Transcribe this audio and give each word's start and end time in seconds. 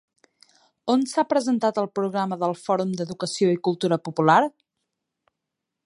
On 0.93 1.03
s'ha 1.11 1.25
presentat 1.33 1.81
el 1.81 1.89
programa 1.99 2.39
del 2.45 2.57
Fòrum 2.63 2.97
d'Educació 3.01 3.53
i 3.57 3.61
Cultura 3.69 4.01
Popular? 4.09 4.41